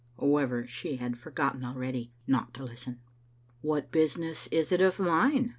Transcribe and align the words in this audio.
However, 0.19 0.65
she 0.65 0.95
had 0.95 1.15
forgotten 1.15 1.63
already 1.63 2.11
not 2.25 2.55
to 2.55 2.63
listen. 2.63 3.01
"What 3.61 3.91
business 3.91 4.47
is 4.47 4.71
it 4.71 4.81
of 4.81 4.97
mine?" 4.99 5.49